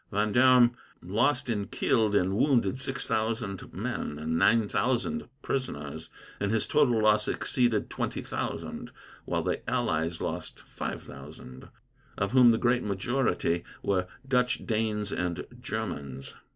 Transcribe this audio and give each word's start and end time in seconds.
Vendome 0.11 0.71
lost 1.03 1.47
in 1.47 1.67
killed 1.67 2.15
and 2.15 2.35
wounded 2.35 2.79
six 2.79 3.05
thousand 3.05 3.71
men, 3.71 4.17
and 4.17 4.35
nine 4.35 4.67
thousand 4.67 5.29
prisoners, 5.43 6.09
and 6.39 6.51
his 6.51 6.65
total 6.65 6.99
loss 7.03 7.27
exceeded 7.27 7.87
twenty 7.91 8.23
thousand; 8.23 8.89
while 9.25 9.43
the 9.43 9.61
allies 9.69 10.19
lost 10.19 10.61
five 10.61 11.03
thousand, 11.03 11.69
of 12.17 12.31
whom 12.31 12.49
the 12.49 12.57
great 12.57 12.81
majority 12.83 13.63
were 13.83 14.07
Dutch, 14.27 14.65
Danes, 14.65 15.11
and 15.11 15.45
Germans. 15.61 16.33